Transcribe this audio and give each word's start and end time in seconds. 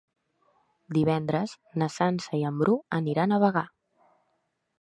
Divendres 0.97 1.53
na 1.83 1.89
Sança 1.97 2.39
i 2.39 2.43
en 2.53 2.59
Bru 2.63 2.81
aniran 3.01 3.37
a 3.39 3.43
Bagà. 3.45 3.67